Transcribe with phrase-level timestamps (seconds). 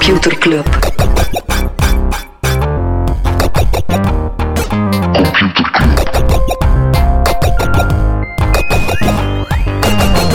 [0.00, 0.66] Computer Club.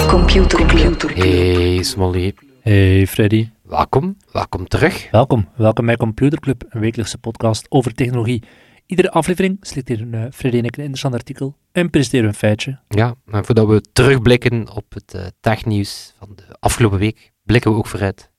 [0.07, 1.01] Computer Club.
[1.15, 5.11] Hey Smolly, Hey Freddy, welkom, welkom terug.
[5.11, 5.47] welkom.
[5.55, 8.43] Welkom bij Computer Club, een wekelijkse podcast over technologie.
[8.85, 12.79] Iedere aflevering selecteren uh, Freddy en ik een interessant artikel en presenteren een feitje.
[12.87, 17.77] Ja, en voordat we terugblikken op het eh, technieuws van de afgelopen week, blikken we
[17.77, 18.33] ook vooruit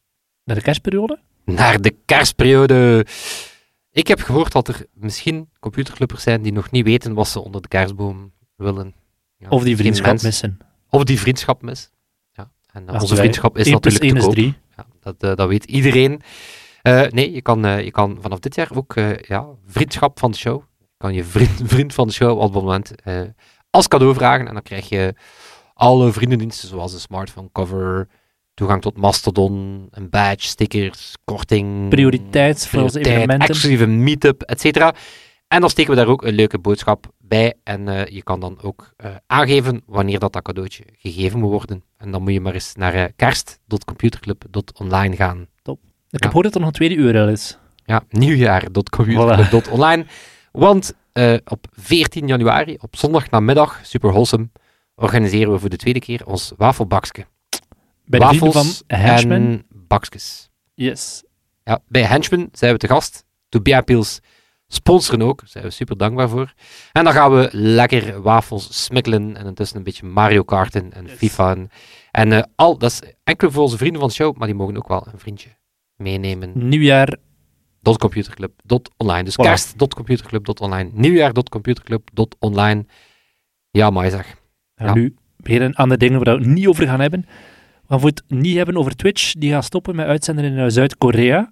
[0.47, 1.19] Naar de kerstperiode?
[1.45, 3.07] naar de kerstperiode.
[3.91, 7.63] Ik heb gehoord dat er misschien computerclubbers zijn die nog niet weten wat ze onder
[7.63, 8.95] de kerstboom willen.
[9.37, 10.59] Ja, Of die vriendschap missen.
[10.91, 11.91] Of die vriendschap mis.
[12.33, 12.51] Ja.
[12.73, 14.57] En eh, Als onze wij- vriendschap is 1 plus natuurlijk 1 te is koop.
[14.75, 14.75] 3.
[14.77, 16.21] Ja, dat, eh, dat weet iedereen.
[16.83, 20.63] Eh, nee, je kan, je kan vanaf dit jaar ook ja, vriendschap van de show.
[20.79, 22.93] Je kan je vriend, vriend van de show op het moment
[23.71, 24.47] als cadeau vragen.
[24.49, 25.15] En dan krijg je
[25.75, 28.09] alle vriendendiensten, zoals een smartphone cover,
[28.57, 31.89] toegang tot Mastodon, een badge, stickers, korting.
[31.89, 33.49] Prioriteit voor onze evenementen.
[33.49, 34.95] exclusieve meetup, et cetera.
[35.49, 37.55] En dan steken we daar ook een leuke boodschap bij.
[37.63, 41.83] En eh, je kan dan ook eh, aangeven wanneer dat, dat cadeautje gegeven moet worden.
[41.97, 45.41] En dan moet je maar eens naar eh, kerst.computerclub.online gaan.
[45.41, 45.75] Ik Ja.
[46.09, 47.59] heb gehoord dat er nog een tweede URL is.
[47.85, 50.07] Ja, nieuwjaar.computerclub.online.
[50.53, 50.95] Want
[51.45, 54.49] op 14 januari, op zondag namiddag, super wholesome,
[54.95, 57.27] organiseren we voor de tweede keer ons wafelbakske.
[58.07, 59.37] Bij de vrienden Wafels van Henchman.
[59.37, 60.51] en bakskes.
[60.75, 61.25] Yes.
[61.65, 63.25] Ja, bij Henchman zijn we te gast.
[63.49, 64.21] Tobias Pils
[64.69, 66.55] sponsoren ook, daar zijn we super dankbaar voor.
[66.93, 71.13] En dan gaan we lekker wafels smikkelen en intussen een beetje Mario Karten en Yes.
[71.17, 71.51] FIFA.
[71.51, 71.71] En,
[72.11, 74.77] en eh, al, dat is enkel voor onze vrienden van de show, maar die mogen
[74.77, 75.49] ook wel een vriendje
[75.97, 76.69] meenemen.
[76.69, 77.17] Nieuwjaar.
[77.99, 79.23] .computerclub.online.
[79.25, 79.43] Dus Voilà.
[79.45, 82.87] kerst.computerclub.online, nieuwjaar.computerclub.online.
[83.71, 84.37] Ja, maar zeg.
[84.75, 84.95] Ja.
[84.95, 87.27] nu beginnen aan de dingen waar we het niet over gaan hebben.
[87.89, 89.33] Gaan voor het niet hebben over Twitch.
[89.33, 91.49] Die gaat stoppen met uitzenden in eh, Zuid-Korea.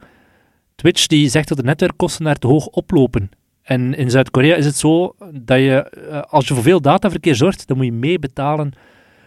[0.74, 3.30] Twitch die zegt dat de netwerkkosten daar te hoog oplopen.
[3.62, 7.66] En in Zuid-Korea is het zo dat je, eh, als je voor veel dataverkeer zorgt,
[7.66, 8.72] dan moet je meebetalen.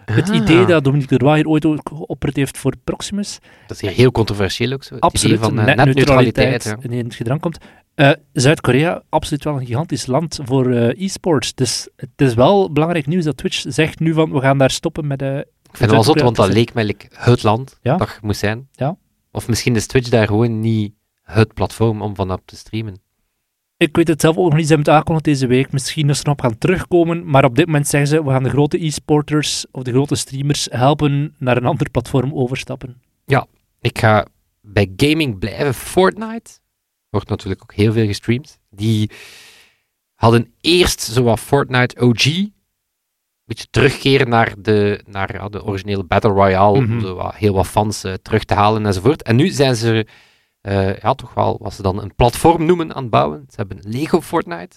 [0.06, 3.96] Het Ah, idee dat Dominique Leroy hier ooit ook geopperd heeft voor Proximus, Dat is
[3.96, 4.94] heel controversieel ook zo.
[4.94, 7.58] Het absoluut van eh, netneutraliteit in het gedrang komt.
[8.34, 11.54] Zuid-Korea, absoluut wel een gigantisch land voor e-sports.
[11.54, 15.08] Dus het is wel belangrijk nieuws dat Twitch zegt nu van, we gaan daar stoppen
[15.08, 15.20] met...
[15.20, 15.48] de
[15.80, 17.98] Ik vind het wel zot, want dat leek mij het land Ja.
[17.98, 18.68] dat moest zijn.
[18.72, 18.98] Ja.
[19.32, 20.94] Of misschien is Twitch daar gewoon niet
[21.24, 23.02] het platform om vanaf te streamen.
[23.78, 24.68] Ik weet het zelf ook nog niet.
[24.68, 25.72] Ze hebben het aangekondigd deze week.
[25.72, 27.30] Misschien dat ze erop gaan terugkomen.
[27.30, 30.68] Maar op dit moment zeggen ze, we gaan de grote e-sporters of de grote streamers
[30.72, 33.02] helpen naar een ander platform overstappen.
[33.82, 34.26] Ik ga
[34.62, 35.74] bij gaming blijven.
[35.74, 36.52] Fortnite
[37.10, 38.60] wordt natuurlijk ook heel veel gestreamd.
[38.70, 39.12] Die
[40.16, 42.26] hadden eerst zo wat Fortnite OG.
[43.48, 46.82] Een beetje terugkeren naar de, naar, ja, de originele Battle Royale.
[46.82, 46.92] Mhm.
[46.94, 49.24] Om zo wat, heel wat fans eh, terug te halen enzovoort.
[49.24, 50.08] En nu zijn ze
[50.62, 53.44] eh, ja, toch wel wat ze dan een platform noemen aan het bouwen.
[53.50, 54.76] Ze hebben Lego Fortnite.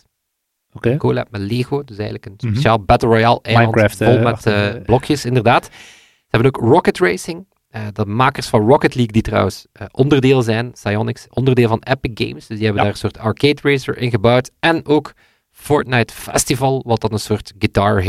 [0.73, 0.97] Oké.
[0.97, 1.85] collab met Lego.
[1.85, 2.49] Dus eigenlijk een Mhm.
[2.53, 5.65] speciaal Battle Royale eiland Minecraft, vol eh, met achter, eh, eh, blokjes, inderdaad.
[5.65, 7.47] Ze hebben ook Rocket Racing.
[7.93, 12.47] de makers van Rocket League, die trouwens onderdeel zijn, Psyonix, onderdeel van Epic Games.
[12.47, 12.83] Dus die hebben Ja.
[12.83, 14.51] daar een soort arcade racer in gebouwd.
[14.61, 15.13] En ook
[15.51, 18.03] Fortnite Festival, wat dan een soort Guitar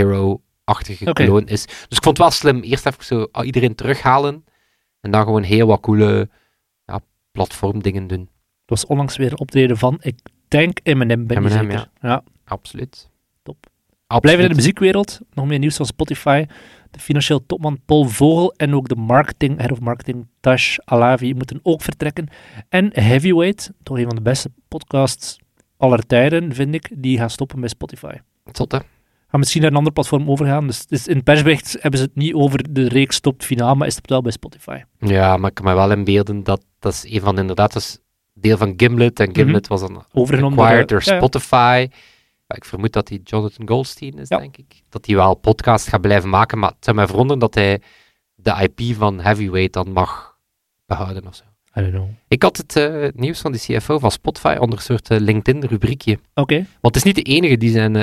[0.66, 1.24] Hero-achtige Oké.
[1.24, 1.66] kloon is.
[1.66, 2.62] Dus ik vond het wel slim.
[2.62, 4.46] Eerst even zo ah, iedereen terughalen.
[5.02, 6.30] En dan gewoon heel wat coole
[6.86, 7.00] ja,
[7.32, 8.20] platformdingen doen.
[8.20, 11.90] Het was onlangs weer een optreden van, ik denk Eminem, ben je Eminem, zeker.
[12.02, 12.24] Ja.
[12.46, 13.10] Absoluut.
[13.44, 13.58] Top.
[14.08, 14.22] Absoluut.
[14.22, 15.20] Blijven in de muziekwereld.
[15.34, 16.46] Nog meer nieuws van Spotify.
[16.92, 21.60] De financieel topman Paul Vogel en ook de marketing, head of marketing Tash Alavi moeten
[21.64, 22.28] ook vertrekken.
[22.70, 25.40] En Heavyweight, toch een van de beste podcasts
[25.78, 28.14] aller tijden, vind ik, die gaan stoppen bij Spotify.
[28.52, 28.80] Zot, hè?
[29.32, 30.68] Gaan misschien naar een ander platform overgaan.
[30.68, 33.96] Dus, dus in persbericht hebben ze het niet over de reeks stopt finaal, maar is
[33.96, 34.82] het wel bij Spotify.
[35.00, 37.82] Ja, maar ik kan me wel inbeelden dat dat is een van de, inderdaad, dat
[37.82, 38.00] is
[38.34, 39.20] deel van Gimlet.
[39.20, 41.18] En Gimlet was dan Overgenomen door, acquired eh, door ja.
[41.18, 41.88] Spotify.
[42.48, 44.38] Ja, ik vermoed dat hij Jonathan Goldstein is, Ja.
[44.38, 44.82] denk ik.
[44.90, 47.82] Dat hij wel podcast gaat blijven maken, maar het zou mij verwonderen dat hij
[48.36, 50.38] de IP van Heavyweight dan mag
[50.86, 51.44] behouden of zo.
[51.78, 52.08] I don't know.
[52.28, 56.20] Ik had het eh, nieuws van de CFO van Spotify onder een soort eh, LinkedIn-rubriekje.
[56.34, 57.96] Oké, Want het is niet de enige die zijn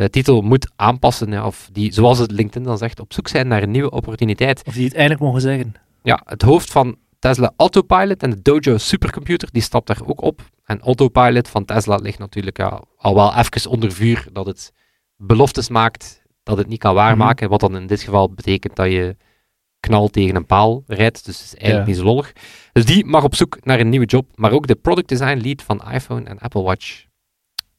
[0.00, 1.30] eh, LinkedIn-titel moet aanpassen.
[1.30, 4.62] ja, of die, zoals het LinkedIn dan zegt, op zoek zijn naar een nieuwe opportuniteit.
[4.66, 5.74] of die het eindelijk mogen zeggen.
[6.02, 10.40] Ja, het hoofd van Tesla Autopilot en de Dojo supercomputer, die stapt daar ook op.
[10.64, 14.72] En Autopilot van Tesla ligt natuurlijk ja, al wel even onder vuur dat het
[15.16, 17.48] beloftes maakt dat het niet kan waarmaken.
[17.48, 19.16] Wat dan in dit geval betekent dat je
[19.80, 21.24] knal tegen een paal rijdt.
[21.24, 21.92] Dus het is eigenlijk Ja.
[21.92, 22.32] niet zo lollig.
[22.72, 24.26] Dus die mag op zoek naar een nieuwe job.
[24.34, 27.04] Maar ook de product design lead van iPhone en Apple Watch.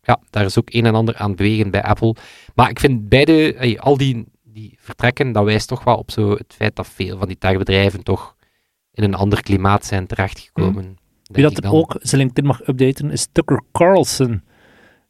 [0.02, 2.16] Ja, daar is ook een en ander aan bewegen bij Apple.
[2.56, 6.54] Maar ik vind beide, al die, die vertrekken, dat wijst toch wel op zo het
[6.58, 8.36] feit dat veel van die techbedrijven toch
[8.94, 10.98] in een ander klimaat zijn terechtgekomen.
[11.24, 14.44] Wie denk dat ook zijn LinkedIn mag updaten is Tucker Carlson.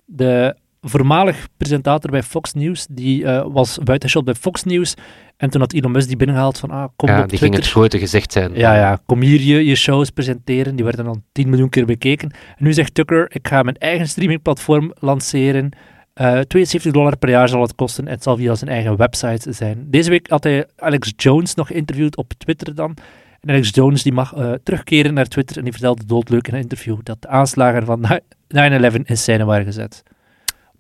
[0.06, 2.88] De voormalig presentator bij Fox News.
[2.90, 4.94] Die eh, was buitenshot bij Fox News.
[5.38, 7.68] En toen had Elon Musk die binnengehaald van, ah, kom ja, op die ging het
[7.68, 8.52] grote gezicht zijn.
[8.56, 10.76] Ja, ja, kom hier je, je shows presenteren.
[10.76, 12.32] Die werden dan 10 miljoen keer bekeken.
[12.32, 15.70] En nu zegt Tucker, ik ga mijn eigen streamingplatform lanceren.
[16.14, 18.06] Eh 72 dollar per jaar zal het kosten.
[18.08, 19.86] En het zal via zijn eigen website zijn.
[19.88, 22.98] Deze week had hij Alex Jones nog geïnterviewd op Twitter dan.
[23.40, 25.58] En Alex Jones die mag eh, terugkeren naar Twitter.
[25.58, 29.66] En die vertelde doodleuk in een interview dat de aanslagen van 9-11 in scène waren
[29.66, 30.04] gezet.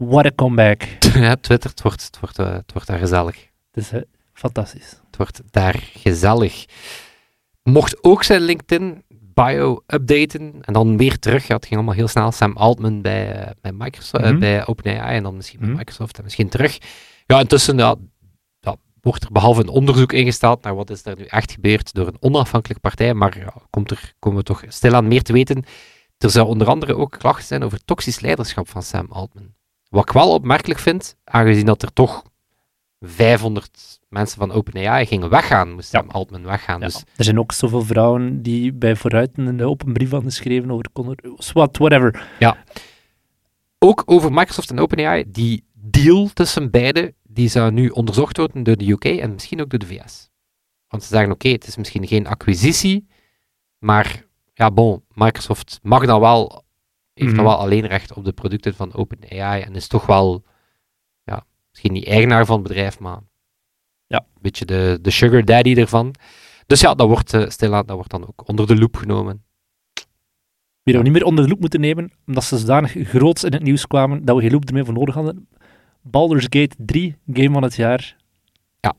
[0.09, 0.81] What a comeback.
[1.13, 3.47] Ja, Twitter, het wordt, het, wordt, eh, het wordt daar gezellig.
[3.71, 4.01] Dus eh,
[4.33, 4.89] fantastisch.
[5.05, 6.65] Het wordt daar gezellig.
[7.63, 9.03] Mocht ook zijn LinkedIn
[9.33, 11.47] bio updaten en dan weer terug.
[11.47, 12.31] Ja, het ging allemaal heel snel.
[12.31, 14.39] Sam Altman bij, eh, bij, Microsoft, Mhm.
[14.39, 15.77] bij OpenAI en dan misschien bij Mhm.
[15.77, 16.77] Microsoft en misschien terug.
[17.25, 17.95] Ja, intussen ja,
[18.59, 22.07] ja, wordt er behalve een onderzoek ingesteld naar wat is er nu echt gebeurd door
[22.07, 25.63] een onafhankelijke partij, maar ja, komt er, komen we toch stilaan meer te weten.
[26.17, 29.59] Er zou onder andere ook klachten zijn over toxisch leiderschap van Sam Altman.
[29.91, 32.23] Wat ik wel opmerkelijk vind, aangezien dat er toch
[32.99, 36.03] 500 mensen van OpenAI gingen weggaan, moest Ja.
[36.07, 36.79] Altman weggaan.
[36.79, 40.71] Ja, Dus Er zijn ook zoveel vrouwen die bij Vooruit een open brief hadden geschreven
[40.71, 40.85] over
[41.37, 42.27] swat, whatever.
[43.79, 48.77] ook over Microsoft en OpenAI, die deal tussen beide, die zou nu onderzocht worden door
[48.77, 50.29] de UK en misschien ook door de VS.
[50.87, 53.07] Want ze zeggen, oké, het is misschien geen acquisitie,
[53.77, 56.63] maar ja, bon, Microsoft mag dan wel,
[57.13, 57.53] heeft dan Mhm.
[57.53, 60.43] wel alleen recht op de producten van OpenAI en is toch wel,
[61.23, 63.19] ja, misschien niet eigenaar van het bedrijf, maar
[64.07, 64.17] Ja.
[64.17, 66.15] een beetje de, de sugar daddy ervan.
[66.67, 69.43] Dus ja, dat wordt, eh, stilaan, dat wordt dan ook onder de loep genomen.
[70.83, 73.63] Die we niet meer onder de loep moeten nemen, omdat ze zodanig groots in het
[73.63, 75.47] nieuws kwamen dat we geen loep ermee voor nodig hadden.
[76.01, 78.15] Baldur's Gate 3, game van het jaar.
[78.79, 78.93] Ja.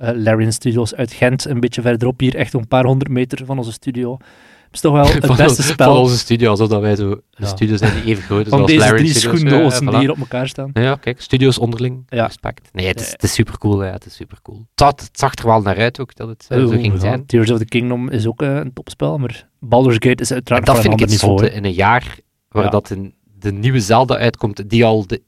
[0.00, 3.58] Uh, Larian Studios uit Gent, een beetje verderop hier, echt een paar honderd meter van
[3.58, 4.16] onze studio.
[4.66, 7.10] Het is toch wel het van, beste Van spel onze studio, alsof dat wij zo
[7.10, 7.46] een Ja.
[7.46, 9.38] studio zijn die even groot is van als deze Larian drie Studios.
[9.40, 10.70] schoendozen Ja, die hier op elkaar staan.
[10.72, 12.24] Ja, kijk, studios onderling, Ja.
[12.26, 12.68] respect.
[12.72, 13.84] Nee, het is, het is super cool.
[13.84, 14.58] Ja, het is super cool.
[14.58, 17.26] Het, zat- het zag er wel naar uit ook dat het eh, zo ging zijn.
[17.26, 20.66] Tears of the Kingdom is ook eh, een topspel, maar Baldur's Gate is En uiteraard
[20.66, 24.16] dat van een vind ik het in een jaar waar dat een, de nieuwe Zelda
[24.16, 25.22] uitkomt, die al de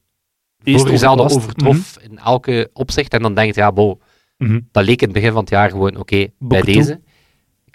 [0.62, 3.12] Eerst vorige Zelda overtrof in elke opzicht.
[3.14, 3.98] En dan denk je, ja, bo,
[4.38, 4.50] Mhm.
[4.52, 4.60] Mhm.
[4.72, 7.00] dat leek in het begin van het jaar gewoon oké bij deze.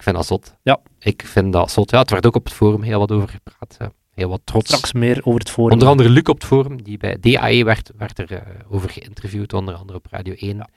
[0.04, 0.56] Ik vind dat zot.
[0.62, 0.80] Ja.
[1.00, 1.92] Ik vind dat zot.
[1.92, 3.76] Ja, het werd ook op het forum heel wat over gepraat.
[3.80, 4.66] eh, Heel wat trots.
[4.66, 5.72] Straks meer over het forum.
[5.72, 9.54] Onder andere Luc op het forum, die bij DAE werd, werd er eh, over geïnterviewd,
[9.54, 10.70] onder andere op Radio 1.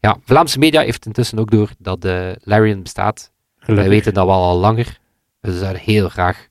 [0.00, 0.16] Ja.
[0.24, 3.32] Vlaamse media heeft intussen ook door dat uh, Larian bestaat.
[3.56, 3.76] Gelukkig.
[3.76, 4.98] Wij weten dat wel al langer.
[5.40, 6.46] Dus we zouden heel graag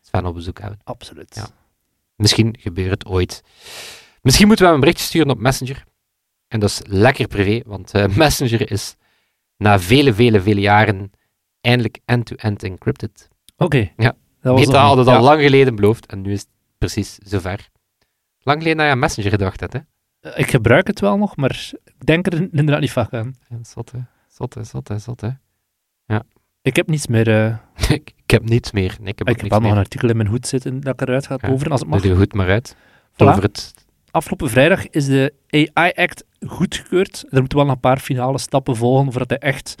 [0.00, 0.78] Sven op bezoek hebben.
[0.84, 1.34] Absoluut.
[1.34, 1.46] Ja.
[2.16, 3.42] Misschien gebeurt het ooit.
[4.22, 5.84] Misschien moeten we hem een berichtje sturen op Messenger.
[6.48, 8.94] En dat is lekker privé, want eh, Messenger is
[9.56, 11.10] na vele, vele, vele jaren
[11.62, 13.28] eindelijk end-to-end encrypted.
[13.56, 13.90] Oké.
[13.96, 14.14] Ja.
[14.40, 15.20] Dat was Meta had het al ja.
[15.20, 16.48] lang geleden beloofd en nu is het
[16.78, 17.68] precies zover.
[18.42, 19.78] Lang geleden dat je aan Messenger gedacht hebt, hè?
[20.20, 23.34] Eh, Ik gebruik het wel nog, maar ik denk er inderdaad niet vaak aan.
[23.48, 25.38] Ja, Zotte, zotte, zotte, zotte.
[26.62, 27.28] Ik heb niets meer.
[27.28, 27.56] eh,
[27.96, 28.96] ik, ik heb niets meer.
[29.00, 31.00] Nee, ik heb ik heb wel nog een artikel in mijn hoed zitten dat ik
[31.08, 32.00] eruit ga Ja, over als het mag.
[32.00, 32.76] Doe er goed maar uit.
[33.12, 33.16] Voilà.
[33.16, 33.74] Over het...
[34.10, 37.24] Afgelopen vrijdag is de AI Act goedgekeurd.
[37.30, 39.74] Er moeten wel een paar finale stappen volgen voordat hij echt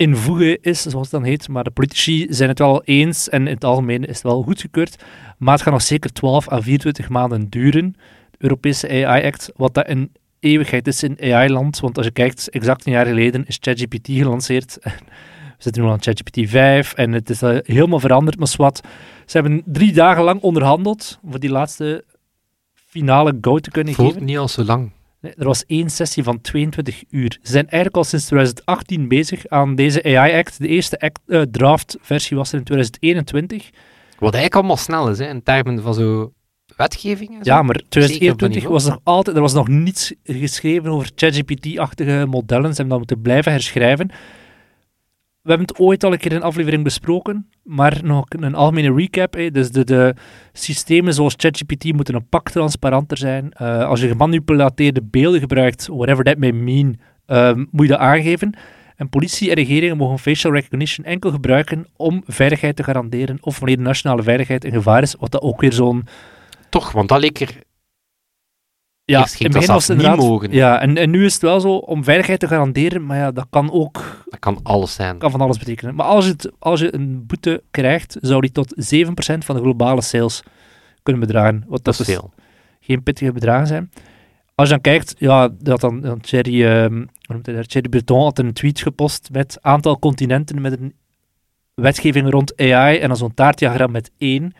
[0.00, 1.48] in voegen is, zoals het dan heet.
[1.48, 5.02] Maar de politici zijn het wel eens en in het algemeen is het wel goedgekeurd.
[5.38, 7.96] Maar het gaat nog zeker 12 à 24 maanden duren,
[8.30, 11.80] de Europese AI Act, wat dat een eeuwigheid is in AI-land.
[11.80, 14.78] Want als je kijkt, exact een jaar geleden is ChatGPT gelanceerd.
[15.56, 18.80] We zitten nu aan ChatGPT 5 en het is eh, helemaal veranderd, maar wat.
[19.26, 22.04] Ze hebben drie dagen lang onderhandeld voor die laatste
[22.74, 24.26] finale go te kunnen voelt geven.
[24.26, 24.90] niet al zo lang.
[25.20, 27.38] Nee, er was één sessie van 22 uur.
[27.42, 30.58] Ze zijn eigenlijk al sinds 2018 bezig aan deze AI-act.
[30.58, 33.70] De eerste act, eh, draft-versie was er in 2021.
[34.18, 36.32] Wat eigenlijk allemaal snel is, hè, in termen van zo
[36.76, 37.38] wetgeving zo.
[37.42, 41.10] Ja, maar Zeker op 2021 dat was nog altijd, er was nog niets geschreven over
[41.14, 42.70] ChatGPT-achtige modellen.
[42.70, 44.10] Ze hebben dat moeten blijven herschrijven.
[45.42, 48.94] We hebben het ooit al een keer in een aflevering besproken, maar nog een algemene
[48.94, 49.32] recap.
[49.52, 50.14] Dus de, de
[50.52, 53.52] systemen zoals ChatGPT moeten een pak transparanter zijn.
[53.52, 58.56] Eh, als je gemanipuleerde beelden gebruikt, whatever that may mean, ehm, moet je dat aangeven.
[58.96, 63.76] En politie en regeringen mogen facial recognition enkel gebruiken om veiligheid te garanderen of wanneer
[63.76, 66.06] de nationale veiligheid in gevaar is, wat dat ook weer zo'n
[66.70, 67.54] Toch, want dat leek er...
[69.10, 70.52] Ja, in dat het was niet mogen.
[70.52, 73.46] Ja, en, en nu is het wel zo om veiligheid te garanderen, maar ja, dat
[73.50, 75.18] kan ook Dat kan alles zijn.
[75.18, 75.94] kan van alles betekenen.
[75.94, 78.76] Maar als je, het, als je een boete krijgt, zou die tot 7%
[79.38, 80.42] van de globale sales
[81.02, 81.64] kunnen bedragen.
[81.68, 82.32] Wat Dat dat, is dus veel.
[82.80, 83.90] geen pittige bedragen zijn.
[84.54, 87.04] Als je dan kijkt, ja, dat dan, dan Thierry, ehm,
[87.42, 87.64] daar?
[87.64, 90.94] Thierry Breton had een tweet gepost met aantal continenten met een
[91.74, 94.52] wetgeving rond AI en dan zo'n taartdiagram met één.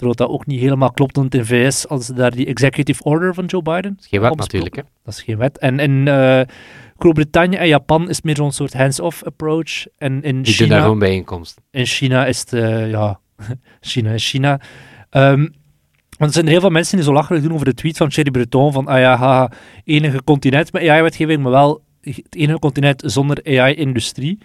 [0.00, 3.44] Terwijl dat ook niet helemaal klopt, in VS als ze daar die executive order van
[3.44, 3.94] Joe Biden.
[3.94, 4.82] Dat is geen wet natuurlijk, hè.
[5.04, 5.58] Dat is geen wet.
[5.58, 6.40] En in eh,
[6.98, 9.86] Groot-Brittannië en Japan is meer zo'n soort hands-off approach.
[9.98, 11.62] En in Die doen daar China, gewoon bijeenkomsten.
[11.70, 13.20] in China is het, eh, ja,
[13.80, 14.60] China is China.
[15.10, 15.40] Ehm,
[16.18, 18.30] want er zijn heel veel mensen die zo lachelijk doen over de tweet van Thierry
[18.30, 19.52] Breton van, ah ja, haha,
[19.84, 24.38] enige continent met AI-wetgeving, maar wel het enige continent zonder AI-industrie.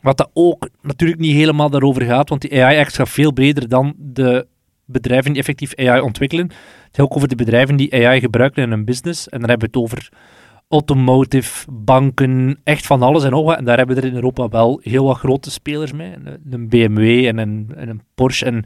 [0.00, 3.94] Wat dat ook natuurlijk niet helemaal daarover gaat, want die AI-act gaat veel breder dan
[3.98, 4.46] de
[4.92, 6.46] bedrijven die effectief AI ontwikkelen.
[6.46, 9.28] Het gaat ook over de bedrijven die AI gebruiken in hun business.
[9.28, 10.08] En dan hebben we het over
[10.68, 13.56] automotive, banken, echt van alles en nog wat.
[13.56, 16.12] En daar hebben we er in Europa wel heel wat grote spelers mee.
[16.12, 18.64] Een, een BMW en een, en een Porsche en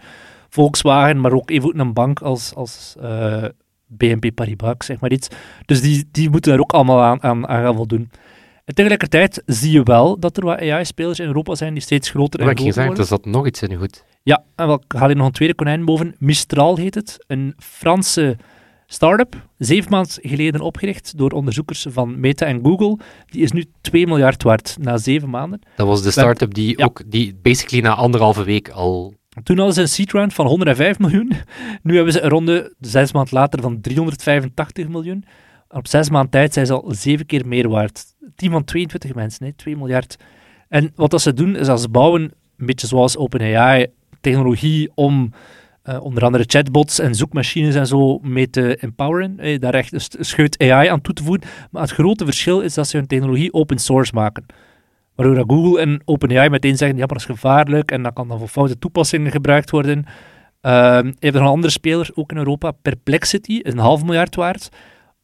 [0.48, 3.44] Volkswagen, maar ook even een bank als, als eh,
[3.86, 5.28] BNP Paribas, zeg maar iets.
[5.64, 8.10] Dus die, die moeten daar ook allemaal aan, aan, aan gaan voldoen.
[8.66, 12.40] En tegelijkertijd zie je wel dat er wat AI-spelers in Europa zijn die steeds groter
[12.40, 13.18] en Wat ik groter gezegd, worden.
[13.18, 14.04] er zat nog iets in goed.
[14.22, 16.14] Ja, en wel, ik haal hier nog een tweede konijn boven.
[16.18, 17.24] Mistral heet het.
[17.26, 18.36] Een Franse
[18.86, 19.48] start-up.
[19.58, 22.98] Zeven maanden geleden opgericht door onderzoekers van Meta en Google.
[23.26, 25.60] Die is nu 2 miljard waard na zeven maanden.
[25.76, 26.84] Dat was de start-up die Ja.
[26.84, 29.14] ook, die basically na anderhalve week al...
[29.42, 31.32] Toen hadden ze een seed round van 105 miljoen.
[31.82, 35.24] Nu hebben ze een ronde, zes maanden later, van 385 miljoen.
[35.76, 38.04] Op zes maanden tijd zijn ze al zeven keer meer waard.
[38.34, 40.16] Team van 22 mensen, hè, 2 miljard.
[40.68, 42.22] En wat dat ze doen, is dat ze bouwen,
[42.56, 43.86] een beetje zoals OpenAI,
[44.20, 45.32] technologie om
[45.82, 49.60] eh, onder andere chatbots en zoekmachines en zo mee te empoweren.
[49.60, 51.48] daar echt scheut AI aan toe te voegen.
[51.70, 54.46] Maar het grote verschil is dat ze hun technologie open source maken.
[55.14, 58.38] Waardoor Google en OpenAI meteen zeggen, ja, maar dat is gevaarlijk en dat kan dan
[58.38, 60.04] voor foute toepassingen gebruikt worden.
[60.60, 64.68] Hebt nog een andere speler, ook in Europa, Perplexity, is een half miljard waard.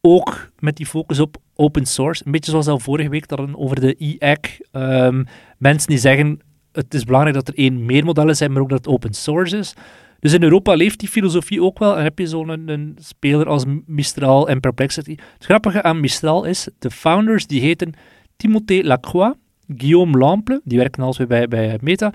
[0.07, 2.21] Ook met die focus op open source.
[2.25, 4.59] Een beetje zoals al vorige week hadden over de e-hack.
[4.71, 5.23] Ehm,
[5.57, 6.39] mensen die zeggen,
[6.71, 9.57] het is belangrijk dat er één meer modellen zijn, maar ook dat het open source
[9.57, 9.73] is.
[10.19, 11.97] Dus in Europa leeft die filosofie ook wel.
[11.97, 15.15] En heb je zo'n een, een speler als Mistral en Perplexity.
[15.33, 17.93] Het grappige aan Mistral is, de founders die heten
[18.37, 22.13] Timothée Lacroix, Guillaume Lample, die werkt al weer bij, bij Meta.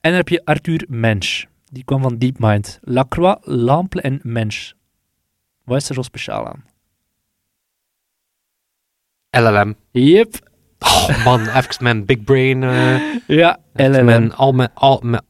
[0.00, 2.78] En dan heb je Arthur Mensch, die kwam van DeepMind.
[2.82, 4.72] Lacroix, Lample en Mensch.
[5.64, 6.71] Wat is er zo speciaal aan?
[9.38, 9.74] LLM.
[9.90, 10.34] Yep.
[10.78, 12.62] Oh man, even mijn big brain...
[12.62, 12.96] eh
[13.38, 14.04] Ja, LLM.
[14.04, 15.22] Mijn, al mijn, al mijn,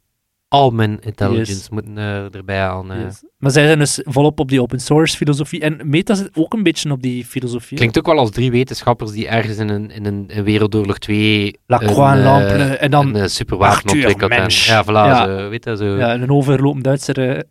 [0.49, 1.69] al mijn intelligence Yes.
[1.69, 2.93] moeten eh, erbij aan.
[2.93, 3.01] eh.
[3.03, 3.23] Yes.
[3.39, 5.61] Maar zij zijn dus volop op die open source filosofie.
[5.61, 7.77] En Meta zit ook een beetje op die filosofie.
[7.77, 11.59] Klinkt ook wel als drie wetenschappers die ergens in een, in een, in Wereldoorlog 2
[11.67, 12.63] Lacroix en Lample.
[12.65, 14.55] En dan een superwapen ontwikkeld.
[14.65, 15.25] Ja, voilà, Ja.
[15.27, 17.45] Zo, weet je, zo, ja, een overlopend Duitser.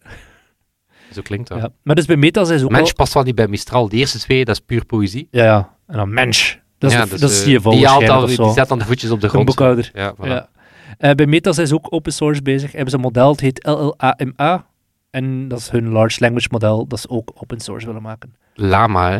[1.14, 1.58] zo klinkt dat.
[1.60, 1.70] ja.
[1.84, 2.94] Maar dus bij Meta zijn ze ook Mensch al...
[2.96, 3.90] past wel niet bij Mistral.
[3.90, 5.28] De eerste twee, dat is puur poëzie.
[5.32, 5.76] Ja, ja.
[5.92, 6.56] En dan Mensch.
[6.78, 8.80] Dat is, ja, de, dus, dat is eh, die, haalt waarschijnlijk al, die zet dan
[8.80, 9.46] de voetjes op de Een grond.
[9.46, 9.92] boekhouder.
[9.94, 10.28] Ja, voilà.
[10.28, 10.50] Ja.
[10.98, 12.72] Eh, bij Meta zijn ze ook open source bezig.
[12.72, 14.66] Hebben ze een model, het heet LLAMA.
[15.10, 18.36] En dat is hun large language model, dat ze ook open source willen maken.
[18.54, 19.20] Lama, hè?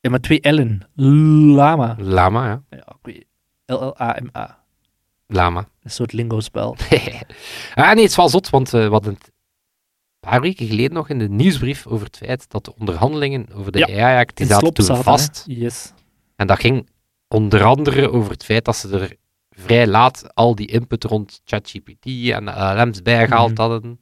[0.00, 0.82] Ja, maar twee L'en.
[1.54, 1.96] Lama.
[1.98, 2.62] Lama, ja.
[2.70, 3.26] Ja, ik weet
[3.66, 4.58] LLAMA.
[5.26, 5.68] Lama.
[5.82, 6.76] Een soort lingo-spel.
[7.74, 9.32] ah, nee, het is wel zot, want eh, we hadden het een
[10.20, 13.78] paar weken geleden nog in de nieuwsbrief over het feit dat de onderhandelingen over de
[13.78, 15.44] Ja, AI-act, die zaten toen zaten, vast.
[15.46, 15.52] hè.
[15.54, 15.92] Yes.
[16.36, 16.88] En dat ging
[17.28, 19.16] onder andere over het feit dat ze er
[19.50, 23.60] vrij laat al die input rond ChatGPT en LLM's bijgehaald Mhm.
[23.60, 24.00] hadden.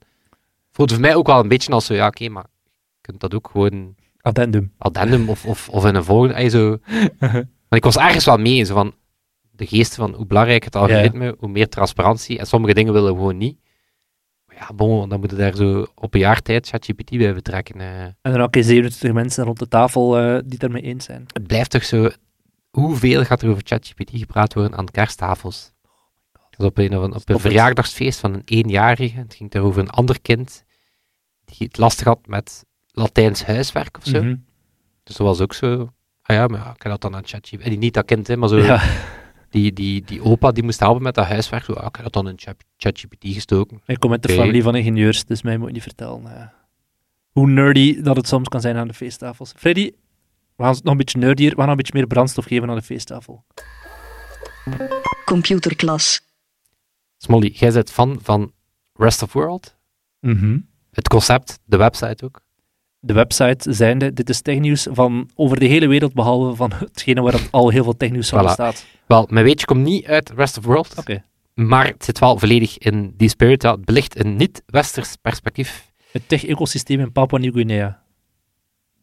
[0.72, 2.46] Voelde voor mij ook wel een beetje als zo, ja oké, maar
[2.94, 4.72] je kunt dat ook gewoon Addendum.
[4.78, 6.48] addendum of, of, of in een volgende...
[6.48, 6.76] zo.
[7.68, 8.94] Want ik was ergens wel mee, zo van
[9.50, 12.38] de geest van hoe belangrijk het algoritme, hoe meer transparantie.
[12.38, 13.58] En sommige dingen willen we gewoon niet.
[14.58, 17.80] Ja, bon, dan moeten daar zo op een jaar tijd ChatGPT bij betrekken.
[17.80, 18.02] eh.
[18.02, 21.24] En dan ook 27 mensen rond de tafel eh, die het ermee eens zijn.
[21.32, 22.10] het blijft toch zo...
[22.70, 25.72] Hoeveel gaat er over ChatGPT gepraat worden aan kersttafels?
[26.56, 30.20] Dus op een, op een verjaardagsfeest van een eenjarige, het ging daar over een ander
[30.20, 30.64] kind
[31.44, 34.22] die het lastig had met Latijns huiswerk of zo.
[34.22, 34.36] Mhm.
[35.04, 35.92] Dus dat was ook zo...
[36.22, 37.62] Ah ja, maar ja, ik heb dat dan aan ChatGPT...
[37.62, 38.58] En niet dat kind, hè, maar zo...
[38.58, 38.82] Ja.
[39.50, 41.64] Die, die, die opa die moest helpen met dat huiswerk.
[41.64, 43.80] Zo, ah, ik heb dat dan in Chat- ChatGPT gestoken.
[43.86, 46.46] Ik kom uit de familie van ingenieurs, dus mij moet je niet vertellen eh,
[47.30, 49.52] hoe nerdy dat het soms kan zijn aan de feesttafels.
[49.56, 49.90] Freddy,
[50.56, 52.70] we gaan het nog een beetje nerdier, we gaan nog een beetje meer brandstof geven
[52.70, 53.44] aan de feesttafel.
[55.24, 56.20] Computerklas.
[57.18, 58.52] Smolly, jij bent fan van
[58.94, 59.76] Rest of World?
[60.20, 60.58] Mhm.
[60.92, 62.40] Het concept, de website ook?
[63.00, 67.32] De website zijnde, dit is technieuws van over de hele wereld, behalve van hetgene waar
[67.32, 68.44] het al heel veel technieuws van Voilà.
[68.44, 68.86] bestaat.
[69.08, 71.24] Wel, mijn weetje komt niet uit Rest of World, Oké.
[71.54, 73.62] maar het zit wel volledig in die spirit.
[73.62, 75.92] Ja, het belicht een niet-westers perspectief.
[76.12, 78.02] Het tech-ecosysteem in Papua Nieuw-Guinea.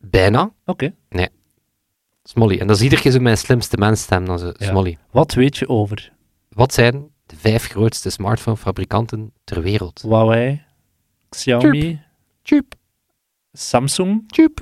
[0.02, 0.52] Bijna.
[0.66, 0.94] Oké.
[2.24, 2.58] Smolly.
[2.60, 4.66] En dat is iedere keer zo mijn slimste mensstem, dan zo, Ja.
[4.68, 4.98] Smolly.
[5.12, 6.14] Wat weet je over
[6.50, 10.02] Wat zijn de vijf grootste smartphonefabrikanten ter wereld?
[10.02, 10.64] Huawei,
[11.30, 12.02] Xiaomi,
[12.42, 12.74] Tjoep,
[13.54, 14.60] Samsung tjoep.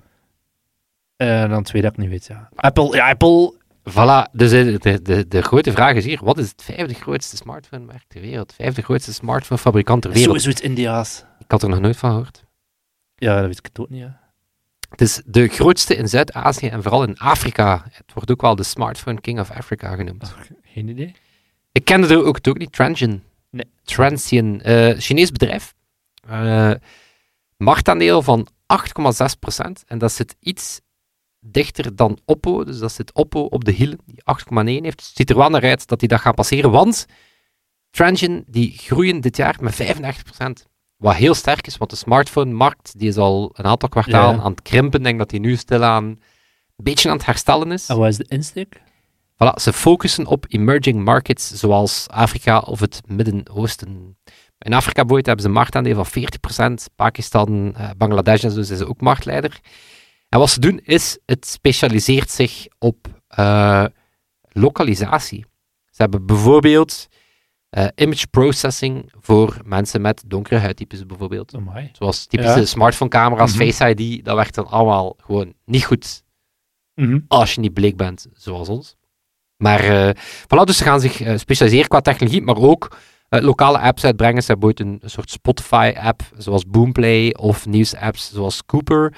[1.16, 2.50] en dan twee dat ik niet weet, ja.
[2.56, 3.58] Apple, ja, Apple,
[3.90, 7.36] Voilà, dus eh, de, de, de grote vraag is hier, wat is het vijfde grootste
[7.36, 8.54] smartphonemerk ter wereld?
[8.54, 10.28] Vijfde grootste smartphonefabrikant ter wereld?
[10.28, 11.26] sowieso iets Indiaas.
[11.40, 12.44] Ik had er nog nooit van gehoord.
[13.16, 14.08] Ja, dat weet ik het ook niet.
[14.90, 17.86] Het is de grootste in Zuid-Azië en vooral in Afrika.
[17.92, 20.36] Het wordt ook wel de smartphone king of Africa genoemd.
[20.62, 21.16] Geen idee.
[21.72, 23.24] Ik kende er ook, het ook niet, Transsion.
[23.50, 23.66] Nee.
[23.84, 25.74] Transsion, eh Chinees bedrijf.
[26.28, 26.72] Eh
[27.58, 29.86] marktaandeel van 8,6%.
[29.88, 30.82] En dat zit iets
[31.44, 32.64] dichter dan Oppo.
[32.64, 34.98] Dus dat zit Oppo op de hielen, die 8,9 heeft.
[34.98, 37.06] Dus het ziet er wel naar uit dat die dat gaan passeren, want
[37.92, 40.68] Transsion die groeien dit jaar met 35%.
[40.98, 44.42] Wat heel sterk is, want de smartphone-markt die is al een aantal kwartalen Ja.
[44.42, 45.00] aan het krimpen.
[45.00, 46.20] Ik denk dat die nu stilaan een
[46.84, 47.88] beetje aan het herstellen is.
[47.88, 48.82] En wat is de insteek?
[49.34, 54.18] Voilà, ze focussen op emerging markets zoals Afrika of het Midden-Oosten.
[54.58, 56.90] In Afrika bijvoorbeeld hebben ze een marktaandeel van 40%.
[56.96, 59.60] Pakistan, eh, Bangladesh en zo zijn ze ook marktleider.
[60.34, 63.86] En wat ze doen is, het specialiseert zich op eh,
[64.52, 65.46] lokalisatie.
[65.92, 67.08] Ze hebben bijvoorbeeld
[67.70, 71.54] eh, image processing voor mensen met donkere huidtypes bijvoorbeeld.
[71.92, 72.66] Zoals typische Ja.
[72.66, 73.64] smartphone-camera's, Mhm.
[73.72, 76.24] Face ID, dat werkt dan allemaal gewoon niet goed
[76.96, 77.20] Mhm.
[77.28, 78.96] als je niet bleek bent, zoals ons.
[79.58, 80.10] Maar eh
[80.44, 82.98] voilà, dus ze gaan zich eh, specialiseren qua technologie, maar ook
[83.30, 84.42] eh, lokale apps uitbrengen.
[84.44, 89.14] Ze hebben ooit een, een soort Spotify-app, zoals Boomplay, of nieuws-apps zoals Cooper.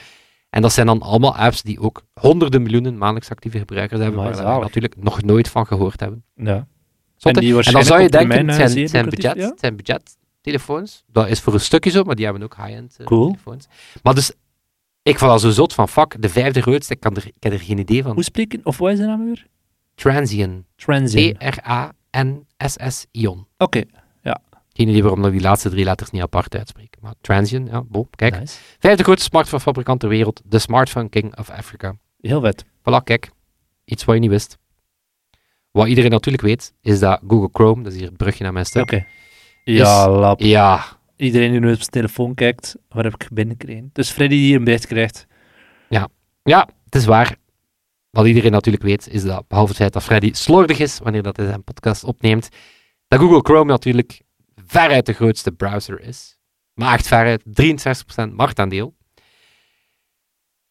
[0.55, 4.35] En dat zijn dan allemaal apps die ook honderden miljoenen maandelijks actieve gebruikers hebben, Amai,
[4.41, 6.23] waar we natuurlijk nog nooit van gehoord hebben.
[6.35, 6.67] Ja.
[7.19, 9.53] En die en dan zou je denken, het zijn, zijn, lucratief, budget, ja?
[9.59, 11.03] zijn budgettelefoons.
[11.07, 13.25] Dat is voor een stukje zo, maar die hebben ook high-end eh, Cool.
[13.25, 13.67] telefoons.
[14.03, 14.31] Maar dus,
[15.01, 17.53] ik vond dat zo zot van, fuck, de vijfde grootste, ik, kan er, ik heb
[17.53, 18.13] er geen idee van.
[18.13, 19.45] Hoe spreken, of wat is de naam weer?
[19.95, 20.65] Transient.
[20.75, 21.39] Transient.
[21.39, 22.67] T-R-A-N-S-S-Ion.
[23.57, 23.83] Oké,
[24.77, 26.99] Geen idee waarom dat die laatste drie letters niet apart uitspreken.
[27.01, 28.39] Maar Transient, ja, bo, kijk.
[28.39, 28.57] nice.
[28.79, 31.95] Vijfde grootste smartphonefabrikant ter wereld, de Smartphone King of Africa.
[32.21, 32.65] Heel vet.
[32.65, 33.29] Voilà, kijk.
[33.85, 34.57] Iets wat je niet wist.
[35.71, 38.65] Wat iedereen natuurlijk weet, is dat Google Chrome, dat is hier het brugje naar mijn
[38.65, 38.81] stuk.
[38.81, 39.05] Oké.
[39.63, 40.39] Ja, lap.
[40.39, 40.85] Ja,
[41.15, 43.89] Iedereen die nu op zijn telefoon kijkt, waar heb ik binnengekregen?
[43.93, 45.27] Dus Freddy die hier een bericht krijgt.
[46.43, 47.35] ja, het is waar.
[48.09, 51.37] Wat iedereen natuurlijk weet, is dat, behalve het feit dat Freddy slordig is wanneer dat
[51.37, 52.49] hij zijn podcast opneemt,
[53.07, 54.21] dat Google Chrome natuurlijk
[54.81, 56.37] veruit de grootste browser is.
[56.73, 57.43] Maar echt veruit
[58.29, 58.95] 63% marktaandeel.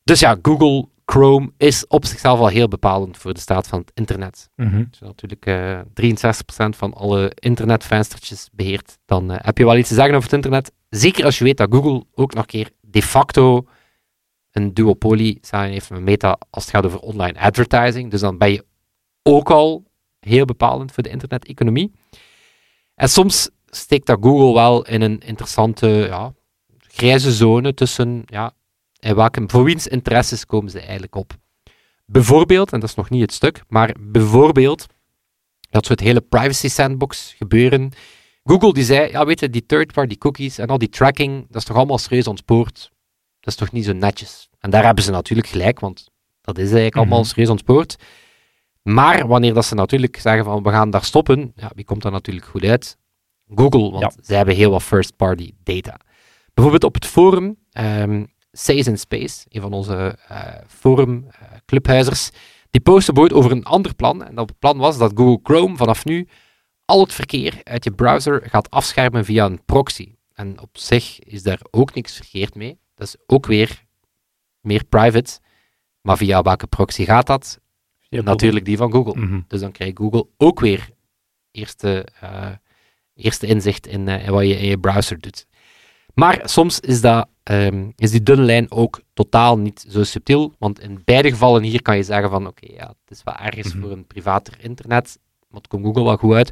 [0.03, 3.91] Dus ja, Google Chrome is op zichzelf al heel bepalend voor de staat van het
[3.95, 4.51] internet.
[4.57, 4.85] Mhm.
[4.91, 9.89] Als je natuurlijk eh 63% van alle internetvenstertjes beheert, dan eh, heb je wel iets
[9.89, 10.73] te zeggen over het internet.
[10.89, 13.67] Zeker als je weet dat Google ook nog een keer de facto
[14.51, 18.11] een duopolie samen heeft met Meta als het gaat over online advertising.
[18.11, 18.65] Dus dan ben je
[19.23, 19.85] ook al
[20.21, 21.93] heel bepalend voor de internet-economie.
[22.95, 26.33] En soms steekt dat Google wel in een interessante ja,
[26.79, 28.53] grijze zone tussen ja,
[29.01, 31.33] in welke, voor wiens interesses komen ze eigenlijk op.
[32.07, 34.87] Bijvoorbeeld, en dat is nog niet het stuk, maar bijvoorbeeld
[35.71, 37.93] dat het hele privacy sandbox gebeuren.
[38.45, 41.65] Google die zei, ja weet je, die third-party cookies en al die tracking, dat is
[41.65, 42.91] toch allemaal serieus ontspoord.
[43.41, 44.49] Dat is toch niet zo netjes.
[44.59, 46.09] En daar hebben ze natuurlijk gelijk, want
[46.41, 47.29] dat is eigenlijk allemaal Mhm.
[47.29, 47.97] serieus ontspoord.
[48.83, 52.13] Maar wanneer dat ze natuurlijk zeggen van we gaan daar stoppen, ja, wie komt daar
[52.13, 52.97] natuurlijk goed uit?
[53.55, 54.13] Google, want Ja.
[54.23, 55.97] zij hebben heel wat first-party data.
[56.55, 57.57] Bijvoorbeeld op het forum,
[58.53, 62.31] Says in Space, een van onze eh forum eh, clubhuizers,
[62.71, 64.25] die postte bijvoorbeeld over een ander plan.
[64.25, 66.29] En dat plan was dat Google Chrome vanaf nu
[66.85, 70.15] al het verkeer uit je browser gaat afschermen via een proxy.
[70.33, 72.79] En op zich is daar ook niks verkeerd mee.
[72.95, 73.85] Dat is ook weer
[74.61, 75.39] meer private.
[76.01, 77.59] Maar via welke proxy gaat dat?
[78.09, 79.21] Natuurlijk die van Google.
[79.21, 79.41] Mhm.
[79.49, 80.91] Dus dan krijgt Google ook weer
[81.51, 82.51] eerste, eh,
[83.15, 85.47] eerste inzicht in, eh, in wat je in je browser doet.
[86.15, 90.55] Maar soms is, dat, ehm, is die dunne lijn ook totaal niet zo subtiel.
[90.59, 93.73] Want in beide gevallen hier kan je zeggen van oké, ja, het is wel ergens
[93.73, 93.81] Mhm.
[93.83, 96.51] voor een privater internet, maar het komt Google wel goed uit.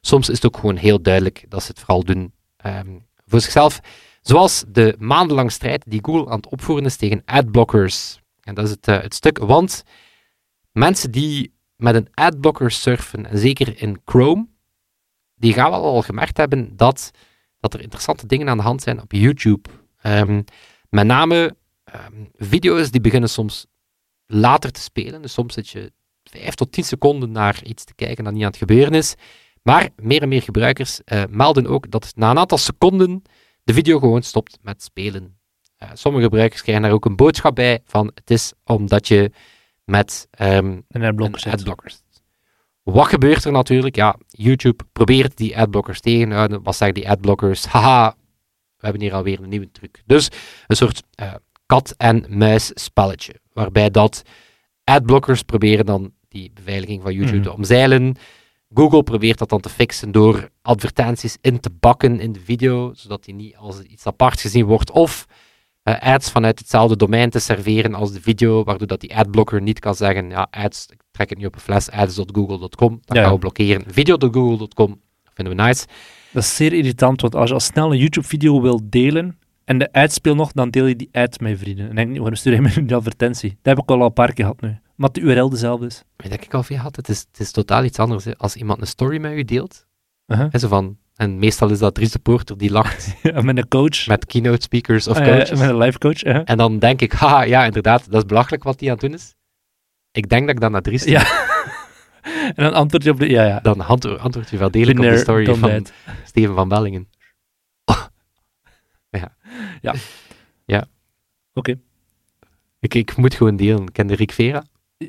[0.00, 2.88] Soms is het ook gewoon heel duidelijk dat ze het vooral doen ehm,
[3.26, 3.80] voor zichzelf.
[4.20, 8.20] Zoals de maandenlang strijd die Google aan het opvoeren is tegen adblockers.
[8.40, 9.82] En dat is het, eh, het stuk, want
[10.72, 14.46] mensen die met een adblocker surfen, en zeker in Chrome,
[15.42, 17.10] die gaan wel al gemerkt hebben dat,
[17.60, 19.68] dat er interessante dingen aan de hand zijn op YouTube.
[20.02, 20.42] Ehm,
[20.88, 23.66] met name ehm, video's die beginnen soms
[24.26, 25.22] later te spelen.
[25.22, 25.92] Dus soms zit je
[26.24, 29.14] 5 tot 10 seconden naar iets te kijken dat niet aan het gebeuren is.
[29.62, 33.22] Maar meer en meer gebruikers eh, melden ook dat na een aantal seconden
[33.64, 35.38] de video gewoon stopt met spelen.
[35.76, 39.30] Eh, sommige gebruikers krijgen daar ook een boodschap bij van het is omdat je
[39.84, 41.58] met ehm, En adblocker en
[41.90, 42.11] zit.
[42.82, 43.96] Wat gebeurt er natuurlijk?
[43.96, 46.62] Ja, YouTube probeert die adblockers tegen te houden.
[46.62, 47.66] Wat zeggen die adblockers?
[47.66, 48.14] Haha,
[48.76, 50.02] we hebben hier alweer een nieuwe truc.
[50.06, 50.28] Dus
[50.66, 51.34] een soort eh,
[51.66, 53.34] kat-en-muis spelletje.
[53.52, 54.22] Waarbij dat
[54.84, 57.46] adblockers proberen dan die beveiliging van YouTube Mhm.
[57.46, 58.16] te omzeilen.
[58.74, 63.24] Google probeert dat dan te fixen door advertenties in te bakken in de video, zodat
[63.24, 64.90] die niet als iets apart gezien wordt.
[64.90, 65.26] Of
[65.82, 69.78] eh, ads vanuit hetzelfde domein te serveren als de video, waardoor dat die adblocker niet
[69.78, 73.22] kan zeggen, ja, ads, ik trek het nu op een fles, ads.google.com, dat Ja.
[73.22, 73.82] gaan we blokkeren.
[73.86, 74.88] Video.google.com,
[75.24, 75.86] dat vinden we nice.
[76.32, 79.92] Dat is zeer irritant, want als je al snel een YouTube-video wil delen en de
[79.92, 81.88] ad speelt nog, dan deel je die ad met je vrienden.
[81.88, 83.48] En dan denk ik, waarom stuur je nu die advertentie?
[83.62, 84.78] Dat heb ik al een paar keer gehad nu.
[84.96, 86.02] Maar de URL dezelfde is.
[86.16, 88.24] Weet ik al veel had, het is, het is totaal iets anders.
[88.24, 88.36] hè.
[88.36, 89.86] Als iemand een story met u deelt,
[90.26, 90.46] Uh-huh.
[90.52, 94.06] hè, zo van, en meestal is dat Dries de die lacht Ja, met een coach.
[94.06, 95.58] met keynote speakers of Eh, coaches.
[95.58, 96.24] met een live coach.
[96.24, 96.42] uh-huh.
[96.44, 99.14] En dan denk ik, haha, ja, inderdaad, dat is belachelijk wat hij aan het doen
[99.14, 99.34] is.
[100.12, 101.24] Ik denk dat ik dan naar Dries Ja.
[102.54, 103.28] en dan antwoord je op de...
[103.28, 103.60] Ja, ja.
[103.60, 105.92] dan antwo- antwoord je wel degelijk op de story van that.
[106.24, 107.08] Steven van Bellingen.
[111.54, 111.78] Oké.
[112.80, 113.82] Ik, ik moet gewoon delen.
[113.82, 114.64] Ik ken de Rick Vera,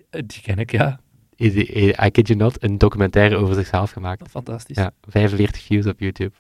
[0.10, 1.00] Die ken ik, ja.
[1.38, 4.30] I, I, I kid you not, een documentaire over zichzelf gemaakt.
[4.30, 4.78] Fantastisch.
[4.78, 6.32] Ja, 45 views op YouTube.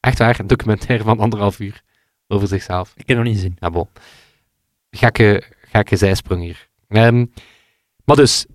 [0.00, 1.82] Echt waar, een documentaire van anderhalf uur
[2.26, 2.92] over zichzelf.
[2.96, 3.56] Ik heb nog niet gezien.
[3.58, 3.88] Ja, bon.
[4.90, 6.68] Gekke, gekke zijsprong hier.
[6.88, 7.12] Maar
[8.04, 8.46] dus,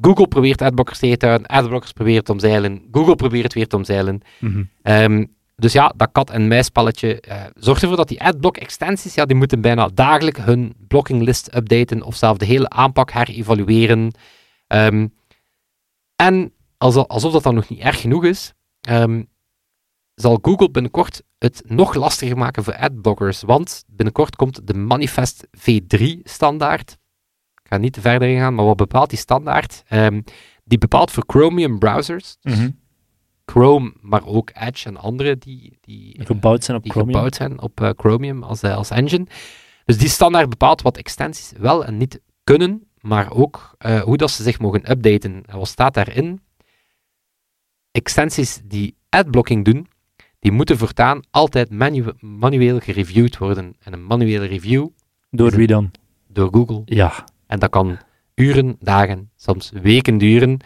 [0.00, 3.76] Google probeert adblockers tegen te houden, adblockers proberen het omzeilen, Google probeert het weer te
[3.76, 4.20] omzeilen.
[4.38, 4.64] Mhm.
[4.82, 5.24] Ehm,
[5.56, 10.40] dus ja, dat kat-en-muisspelletje eh, zorgt ervoor dat die adblock-extensies, ja, die moeten bijna dagelijks
[10.40, 14.14] hun blockinglist updaten of zelfs de hele aanpak herevalueren.
[14.66, 15.06] Ehm,
[16.16, 19.22] en alsof, alsof dat dan nog niet erg genoeg is, ehm,
[20.14, 26.96] zal Google binnenkort het nog lastiger maken voor adblockers, want binnenkort komt de Manifest V3-standaard.
[27.72, 29.82] Ga niet te verder ingaan, maar wat bepaalt die standaard?
[29.88, 30.20] Ehm,
[30.64, 32.70] die bepaalt voor Chromium browsers, dus Mhm.
[33.46, 37.14] Chrome, maar ook Edge en andere die, die, Die gebouwd zijn op die Chromium.
[37.14, 39.26] gebouwd zijn op eh, Chromium als, eh, als engine.
[39.84, 44.30] Dus die standaard bepaalt wat extensies wel en niet kunnen, maar ook eh, hoe dat
[44.30, 45.42] ze zich mogen updaten.
[45.46, 46.40] En wat staat daarin?
[47.90, 49.88] Extensies die adblocking doen,
[50.38, 53.74] die moeten voortaan altijd manu- manueel gereviewd worden.
[53.80, 54.86] En een manuele review
[55.30, 55.90] Door wie dan?
[56.28, 56.82] door Google.
[56.84, 57.24] Ja.
[57.52, 57.98] En dat kan
[58.34, 60.56] uren, dagen, soms weken duren.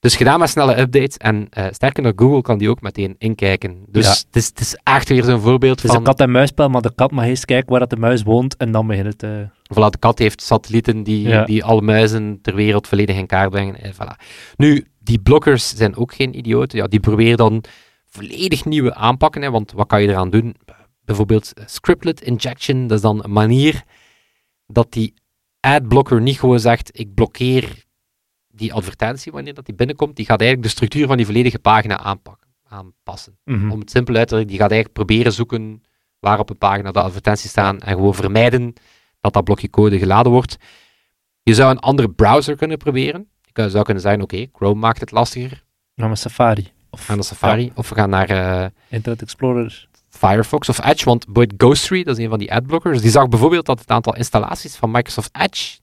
[0.00, 1.16] Dus gedaan met snelle updates.
[1.16, 3.84] En eh, sterker nog, Google kan die ook meteen inkijken.
[3.88, 4.10] Dus Ja.
[4.10, 5.98] het, is, het is echt weer zo'n voorbeeld Het is van...
[5.98, 8.86] een kat-en-muisspel, maar de kat mag eerst kijken waar dat de muis woont en dan
[8.86, 9.22] begint het...
[9.22, 9.30] eh,
[9.72, 11.44] Voilà, de kat heeft satellieten die, Ja.
[11.44, 13.80] die alle muizen ter wereld volledig in kaart brengen.
[13.82, 14.24] En voilà.
[14.56, 16.78] Nu, die blokkers zijn ook geen idioten.
[16.78, 17.64] Ja, die proberen dan
[18.08, 19.42] volledig nieuwe aanpakken.
[19.42, 20.56] Hè, want wat kan je eraan doen?
[21.04, 22.86] Bijvoorbeeld eh, scriptlet injection.
[22.86, 23.82] Dat is dan een manier
[24.66, 25.14] dat die
[25.62, 27.84] adblocker niet gewoon zegt, ik blokkeer
[28.48, 30.16] die advertentie wanneer dat die binnenkomt.
[30.16, 33.38] Die gaat eigenlijk de structuur van die volledige pagina aanpakken, aanpassen.
[33.44, 33.70] mhm.
[33.70, 35.82] Om het simpel uit te drukken, die gaat eigenlijk proberen zoeken
[36.18, 38.74] waar op een pagina de advertenties staan en gewoon vermijden
[39.20, 40.56] dat dat blokje code geladen wordt.
[41.42, 43.28] Je zou een andere browser kunnen proberen.
[43.52, 45.62] Je zou kunnen zeggen, oké, Chrome maakt het lastiger.
[45.94, 46.72] Met Safari.
[46.90, 49.88] Of naar Safari of we gaan naar eh, Internet Explorer.
[50.26, 53.66] Firefox of Edge, want bijvoorbeeld Ghostery, dat is een van die adblockers, die zag bijvoorbeeld
[53.66, 55.78] dat het aantal installaties van Microsoft Edge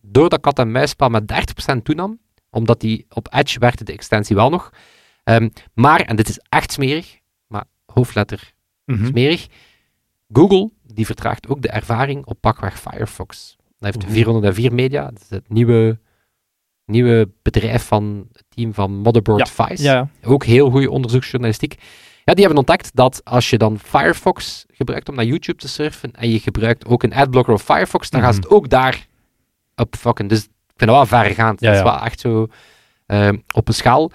[0.00, 1.26] door dat kat-en-muisspel met
[1.72, 2.18] 30% toenam,
[2.50, 4.70] omdat die op Edge werkte de extensie wel nog.
[5.24, 8.52] Ehm, maar, en dit is echt smerig, maar hoofdletter
[8.84, 9.06] Mhm.
[9.06, 9.46] smerig,
[10.32, 13.56] Google die vertraagt ook de ervaring op pakweg Firefox.
[13.58, 14.12] Dat heeft Oeh.
[14.12, 15.98] 404 Media, dat is het nieuwe,
[16.84, 19.82] nieuwe bedrijf van het team van Motherboard Vice.
[19.82, 21.74] Ja, Ook heel goede onderzoeksjournalistiek.
[22.28, 26.12] Ja, die hebben ontdekt dat als je dan Firefox gebruikt om naar YouTube te surfen
[26.12, 29.06] en je gebruikt ook een adblocker op Firefox, dan gaan ze het ook daar
[29.76, 30.26] op fucken.
[30.26, 31.60] Dus ik vind dat wel verregaand.
[31.60, 32.46] Ja, Dat is wel echt zo
[33.06, 34.10] ehm, op een schaal.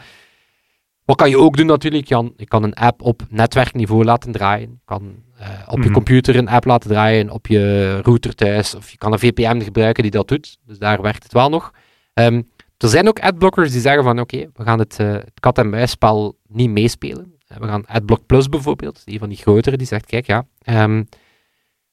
[1.05, 2.07] Wat kan je ook doen natuurlijk?
[2.07, 4.69] Je kan, je kan een app op netwerkniveau laten draaien.
[4.69, 5.93] Je kan eh, op je Mhm.
[5.93, 8.75] computer een app laten draaien, op je router thuis.
[8.75, 10.57] Of je kan een VPN gebruiken die dat doet.
[10.65, 11.71] Dus daar werkt het wel nog.
[12.13, 12.41] Ehm,
[12.77, 16.69] er zijn ook adblockers die zeggen van oké, we gaan het, eh, het kat-en-muisspel niet
[16.69, 17.32] meespelen.
[17.53, 21.03] Eh, we gaan Adblock Plus bijvoorbeeld, die van die grotere, die zegt kijk ja, ehm,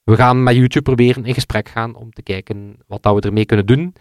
[0.02, 3.44] we gaan met YouTube proberen in gesprek gaan om te kijken wat dat we ermee
[3.44, 3.94] kunnen doen.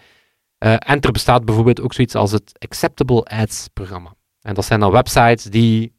[0.58, 4.13] Eh, en er bestaat bijvoorbeeld ook zoiets als het Acceptable Ads programma.
[4.41, 5.93] En dat zijn dan websites die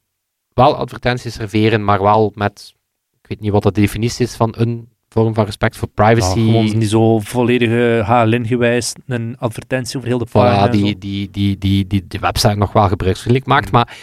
[0.52, 2.74] wel advertenties serveren, maar wel met,
[3.22, 6.38] ik weet niet wat de definitie is van een vorm van respect voor privacy.
[6.38, 10.68] Ja, gewoon niet zo volledige HLN-gewijs een advertentie over heel de pagina.
[10.68, 13.70] Voilà, die, die, die, die, die de website nog wel gebruiksvriendelijk maakt.
[13.70, 13.96] Maar,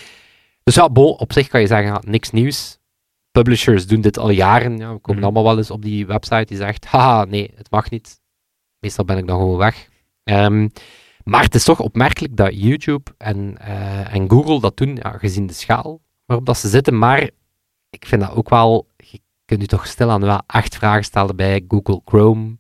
[0.68, 2.80] dus ja, bon, op zich kan je zeggen, ja, niks nieuws.
[3.32, 4.78] Publishers doen dit al jaren.
[4.78, 5.24] Ja, we komen Mhm.
[5.24, 8.22] allemaal wel eens op die website die zegt, haha, nee, het mag niet.
[8.80, 9.90] Meestal ben ik dan gewoon weg.
[10.24, 10.68] Ehm,
[11.24, 15.48] maar het is toch opmerkelijk dat YouTube en, eh, en Google dat doen, ja, gezien
[15.48, 16.98] de schaal waarop dat ze zitten.
[16.98, 17.30] Maar
[17.90, 21.66] ik vind dat ook wel, je kunt u toch stilaan wel acht vragen stellen bij
[21.68, 22.58] Google Chrome,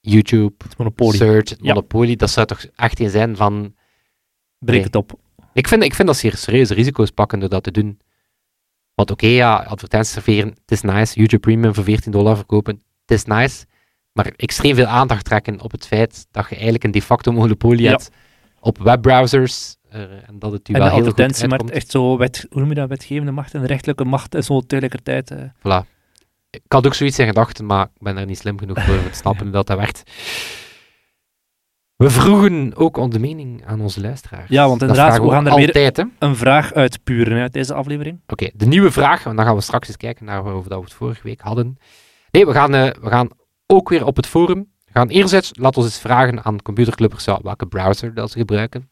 [0.00, 1.16] YouTube, Het monopolie.
[1.16, 1.74] Search, het Ja.
[1.74, 2.16] monopolie.
[2.16, 3.74] Dat zou toch echt een zijn van...
[4.58, 4.84] Breek Nee.
[4.84, 5.18] het op.
[5.58, 8.00] Ik vind, ik vind dat ze hier serieuze risico's pakken door dat te doen.
[8.94, 11.14] Want oké, ja, advertenties serveren, het is nice.
[11.14, 12.74] YouTube Premium voor 14 dollar verkopen,
[13.06, 13.64] het is nice.
[14.12, 17.82] Maar extreem veel aandacht trekken op het feit dat je eigenlijk een de facto monopolie
[17.82, 17.90] Ja.
[17.90, 18.10] hebt
[18.60, 19.76] op webbrowsers.
[19.90, 21.70] eh, en dat het u En wel de heel goed uitkomt.
[21.70, 25.30] echt zo, wet, hoe noem je dat, wetgevende macht en rechtelijke macht en zo tegelijkertijd.
[25.30, 25.38] eh.
[25.58, 25.86] Voilà.
[26.50, 29.10] Ik had ook zoiets in gedachten, maar ik ben er niet slim genoeg voor om
[29.10, 30.02] te snappen hoe dat, dat werkt.
[31.98, 34.48] We vroegen ook onze mening aan onze luisteraars.
[34.48, 36.06] Ja, want inderdaad, we gaan er weer- altijd.
[36.18, 38.20] Een vraag uitpuren uit deze aflevering.
[38.26, 40.84] Oké, de nieuwe vraag, want dan gaan we straks eens kijken naar waarover dat we
[40.84, 41.78] het vorige week hadden.
[42.30, 43.28] Nee, we gaan, eh, we gaan
[43.66, 44.58] ook weer op het forum.
[44.84, 48.90] We gaan eerst, laat ons eens vragen aan computerclubbers welke browser dat ze gebruiken.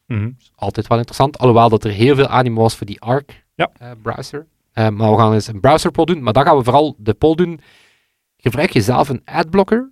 [0.55, 3.71] Altijd wel interessant, alhoewel dat er heel veel animo was voor die Arc Ja.
[3.79, 4.47] eh, browser.
[4.73, 7.15] Eh, maar we gaan eens een browser poll doen, maar dan gaan we vooral de
[7.15, 7.61] poll doen.
[8.37, 9.91] Gebruik je zelf een adblocker?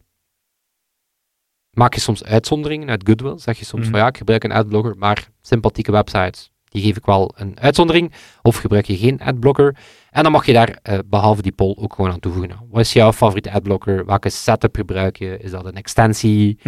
[1.74, 3.38] Maak je soms uitzonderingen uit Goodwill?
[3.38, 3.90] Zeg je soms Mhm.
[3.90, 8.12] van ja, ik gebruik een adblocker, maar sympathieke websites, die geef ik wel een uitzondering.
[8.42, 9.76] Of gebruik je geen adblocker?
[10.10, 12.50] En dan mag je daar, eh, behalve die poll, ook gewoon aan toevoegen.
[12.50, 14.06] Nou, wat is jouw favoriete adblocker?
[14.06, 15.38] Welke setup gebruik je?
[15.38, 16.58] Is dat een extensie?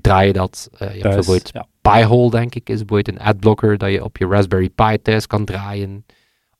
[0.00, 0.68] Draai je dat?
[0.72, 1.66] Eh, je hebt bijvoorbeeld ja.
[1.82, 5.44] Pi-hole, denk ik, is bijvoorbeeld een adblocker dat je op je Raspberry Pi thuis kan
[5.44, 6.04] draaien.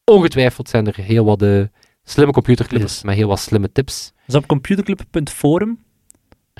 [0.04, 1.62] Ongetwijfeld zijn er heel wat eh,
[2.04, 3.02] slimme computerclippers Yes.
[3.02, 4.12] met heel wat slimme tips.
[4.26, 5.78] Dus op computerclub.forum.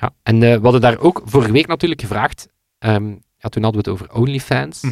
[0.01, 0.11] Ja.
[0.23, 2.49] En eh, we hadden daar ook vorige week natuurlijk gevraagd.
[2.79, 4.83] ehm, ja, toen hadden we het over OnlyFans.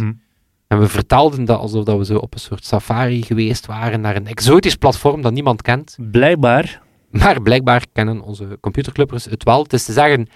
[0.66, 4.16] En we vertelden dat alsof dat we zo op een soort safari geweest waren naar
[4.16, 5.96] een exotisch platform dat niemand kent.
[6.10, 6.82] Blijkbaar.
[7.10, 9.62] Maar blijkbaar kennen onze computerclubbers het wel.
[9.62, 10.26] Het is te zeggen,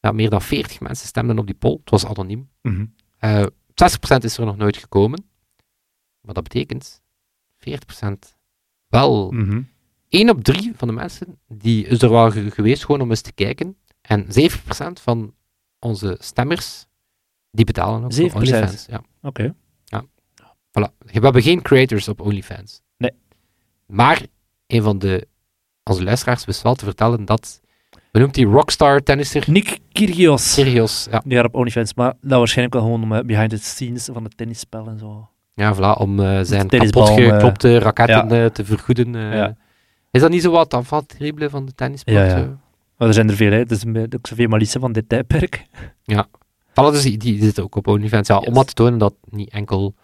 [0.00, 1.78] ja, meer dan 40 mensen stemden op die poll.
[1.80, 2.48] Het was anoniem.
[3.18, 5.24] Eh 60% is er nog nooit gekomen.
[6.20, 7.00] Wat dat betekent,
[7.58, 8.36] 40%
[8.88, 9.30] wel.
[9.30, 9.62] Mhm.
[10.10, 13.20] 1 op 3 van de mensen die is er wel ge- geweest gewoon om eens
[13.20, 13.76] te kijken.
[14.00, 15.34] En 7% van
[15.78, 16.86] onze stemmers,
[17.50, 18.34] die betalen ook voor 7%?
[18.34, 18.86] OnlyFans.
[18.90, 19.02] Ja.
[19.22, 19.54] Oké.
[20.78, 20.88] Voilà.
[20.98, 22.80] We hebben geen creators op OnlyFans.
[22.96, 23.10] Nee.
[23.86, 24.22] Maar
[24.66, 25.26] een van de,
[25.84, 27.60] onze luisteraars wist wel te vertellen dat,
[28.12, 30.52] we noemt die rockstar tennisser, Nick Kyrgios.
[30.52, 34.08] Sirius, ja, Die op OnlyFans, maar dat waarschijnlijk wel gewoon om eh, behind the scenes
[34.12, 35.28] van het tennisspel en zo.
[35.54, 38.44] ja voilà, om eh, zijn kapotgeklopte raketten ja.
[38.44, 39.14] eh, te vergoeden.
[39.14, 39.34] eh.
[39.34, 39.56] Ja.
[40.10, 42.16] Is dat niet zo wat terrible van de tennisport?
[42.16, 42.58] Ja, ja.
[42.96, 43.58] Maar er zijn er veel, hè.
[43.58, 45.64] Een beetje ook Sophie Malisse van dit tijdperk.
[46.70, 48.28] Voilà, dus die, die zitten ook op OnlyFans.
[48.28, 49.94] Ja, Om maar te tonen dat niet enkel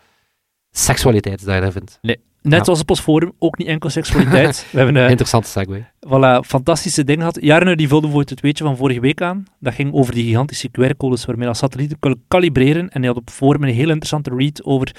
[0.70, 1.98] seksualiteit is dat je daar vindt.
[2.02, 2.64] Net Ja.
[2.64, 4.66] zoals op ons forum, ook niet enkel seksualiteit.
[4.72, 5.84] We hebben eh, Interessante segue.
[6.06, 7.38] voilà, fantastische dingen gehad.
[7.40, 9.44] Jarno die vulde bijvoorbeeld het weetje van vorige week aan.
[9.60, 12.88] Dat ging over die gigantische QR-codes waarmee dat satellieten kunnen kalibreren.
[12.90, 14.94] En hij had op forum een heel interessante read over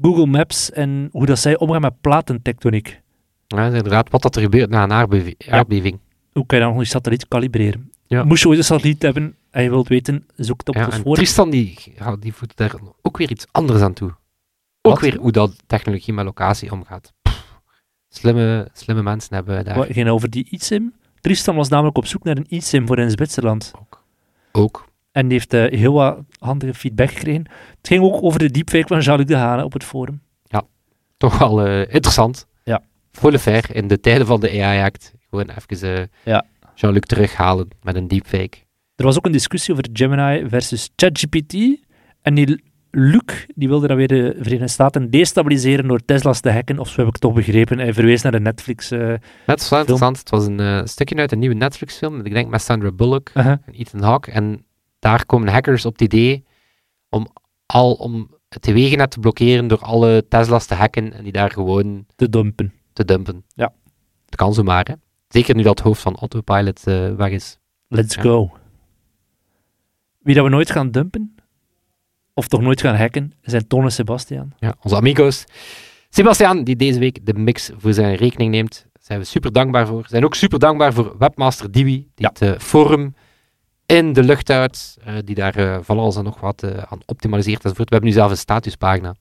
[0.00, 3.00] Google Maps en hoe dat zij omgaan met platentectoniek.
[3.46, 5.36] Ja, inderdaad, wat dat er gebeurt na een aardbeving.
[5.48, 5.98] aardbeving.
[6.32, 7.90] Hoe kan je dan nog die satelliet kalibreren?
[8.06, 8.24] Ja.
[8.24, 10.92] Moest je ooit een satelliet hebben en je wilt weten, zoek het op Ja, en
[10.92, 11.14] forum.
[11.14, 14.08] Tristan die, ja, die voegt daar ook weer iets anders aan toe.
[14.82, 15.00] Ook Wat?
[15.00, 17.12] weer hoe dat technologie met locatie omgaat.
[17.22, 17.60] Pff,
[18.08, 20.94] slimme, slimme mensen hebben daar Wat ging over die eSIM?
[21.20, 23.72] Tristan was namelijk op zoek naar een eSIM voor in Zwitserland.
[23.80, 24.04] ook.
[24.52, 24.88] ook.
[25.12, 27.44] En die heeft eh, heel wat handige feedback gekregen.
[27.78, 30.22] Het ging ook over de deepfake van Jean-Luc Dehane op het forum.
[31.16, 32.46] Toch wel eh, interessant.
[33.18, 35.12] Volle ver in de tijden van de AI-act.
[35.30, 36.44] Gewoon even eh, Ja.
[36.74, 38.56] Jean-Luc terughalen met een deepfake.
[38.96, 41.54] Er was ook een discussie over Gemini versus ChatGPT.
[42.22, 46.78] En die Luc die wilde dan weer de Verenigde Staten destabiliseren door Tesla's te hacken.
[46.78, 47.78] Of zo heb ik toch begrepen.
[47.78, 48.90] Hij verwees naar de Netflix.
[48.90, 49.14] eh,
[49.46, 50.18] Net wel interessant.
[50.18, 52.24] Het was een eh, stukje uit een nieuwe Netflix-film.
[52.24, 53.52] Ik denk met Sandra Bullock uh-huh.
[53.66, 54.30] en Ethan Hawke.
[54.30, 54.64] En
[54.98, 56.44] daar komen hackers op het idee
[57.08, 57.26] om
[57.66, 62.06] al om het teweegnet te blokkeren door alle Tesla's te hacken en die daar gewoon
[62.16, 62.72] te dumpen.
[62.94, 63.44] Te dumpen.
[63.54, 63.72] Ja.
[64.24, 64.94] Het kan zomaar, hè.
[65.28, 67.58] Zeker nu dat het hoofd van Autopilot eh, weg is.
[67.88, 68.22] Let's Ja.
[68.22, 68.52] go.
[70.18, 71.34] Wie dat we nooit gaan dumpen,
[72.34, 74.52] of toch nooit gaan hacken, zijn Toon en Sebastian.
[74.58, 75.44] Ja, onze amigos.
[76.08, 78.86] Sebastiaan, die deze week de mix voor zijn rekening neemt.
[78.92, 80.02] Daar zijn we super dankbaar voor.
[80.02, 82.28] We zijn ook super dankbaar voor webmaster Diwi, die Ja.
[82.28, 83.14] het eh, forum
[83.86, 87.88] in de lucht houdt, eh, die daar van alles en nog wat aan optimaliseert enzovoort.
[87.88, 89.14] We hebben nu zelf een statuspagina.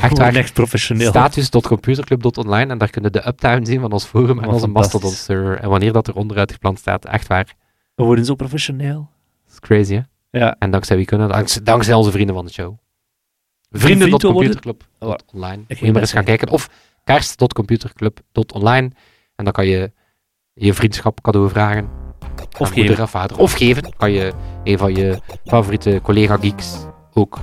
[0.00, 0.34] Echt waar.
[0.34, 1.08] echt professioneel.
[1.08, 4.66] Status.computerclub.online en daar kunnen de uptime zien van ons forum en onze.
[4.66, 5.58] Mastodon server.
[5.58, 7.54] En wanneer dat er onderuit gepland staat, echt waar.
[7.94, 9.10] We worden zo professioneel.
[9.44, 10.00] Dat is crazy, hè?
[10.38, 11.28] Ja, En dankzij wie kunnen?
[11.28, 12.78] Dankzij, dankzij onze vrienden van de show.
[13.70, 15.64] Vrienden.computerclub.online.
[15.68, 16.48] Moet je maar eens gaan kijken.
[16.48, 16.68] Of
[17.04, 18.90] kerst.computerclub.online.
[19.36, 19.92] En dan kan je
[20.52, 21.88] je vriendschap cadeau vragen.
[22.58, 22.96] Of geven.
[22.96, 23.38] en vader.
[23.38, 23.96] Of geven.
[23.96, 24.32] Kan je
[24.64, 27.38] een van je favoriete collega-geeks ook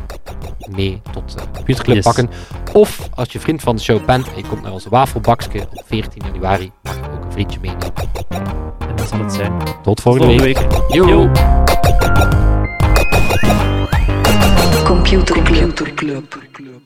[0.70, 2.06] mee tot de computerclub Yes.
[2.06, 2.30] pakken.
[2.74, 5.84] Of als je vriend van de show bent en je komt naar onze wafelbakske op
[5.86, 7.94] 14 januari, mag je ook een vriendje meenemen.
[8.80, 9.54] En dat zal het zijn.
[9.84, 10.58] Tot volgende, Volgende week.
[10.72, 10.94] week.
[10.94, 11.08] Yo.
[11.08, 11.30] Yo.
[14.84, 16.81] Computer Club.